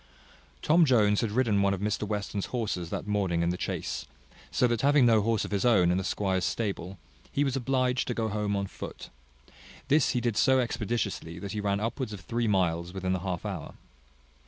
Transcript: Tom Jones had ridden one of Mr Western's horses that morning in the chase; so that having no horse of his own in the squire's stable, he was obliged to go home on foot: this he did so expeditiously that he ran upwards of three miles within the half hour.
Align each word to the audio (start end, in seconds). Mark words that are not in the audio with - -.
Tom 0.63 0.83
Jones 0.83 1.21
had 1.21 1.29
ridden 1.29 1.61
one 1.61 1.75
of 1.75 1.79
Mr 1.79 2.07
Western's 2.07 2.47
horses 2.47 2.89
that 2.89 3.05
morning 3.05 3.43
in 3.43 3.49
the 3.51 3.55
chase; 3.55 4.07
so 4.49 4.65
that 4.65 4.81
having 4.81 5.05
no 5.05 5.21
horse 5.21 5.45
of 5.45 5.51
his 5.51 5.63
own 5.63 5.91
in 5.91 5.99
the 5.99 6.03
squire's 6.03 6.43
stable, 6.43 6.97
he 7.31 7.43
was 7.43 7.55
obliged 7.55 8.07
to 8.07 8.15
go 8.15 8.27
home 8.27 8.55
on 8.55 8.65
foot: 8.65 9.11
this 9.89 10.09
he 10.13 10.19
did 10.19 10.35
so 10.37 10.59
expeditiously 10.59 11.37
that 11.37 11.51
he 11.51 11.61
ran 11.61 11.79
upwards 11.79 12.13
of 12.13 12.21
three 12.21 12.47
miles 12.47 12.93
within 12.93 13.13
the 13.13 13.19
half 13.19 13.45
hour. 13.45 13.75